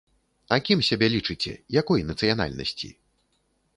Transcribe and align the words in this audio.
А 0.55 0.57
кім 0.69 0.79
сябе 0.87 1.09
лічыце, 1.15 1.53
якой 1.81 2.07
нацыянальнасці? 2.11 2.89